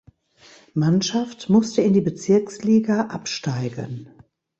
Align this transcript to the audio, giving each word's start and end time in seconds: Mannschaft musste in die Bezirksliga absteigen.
Mannschaft 0.73 1.47
musste 1.51 1.83
in 1.83 1.93
die 1.93 2.01
Bezirksliga 2.01 3.01
absteigen. 3.09 4.09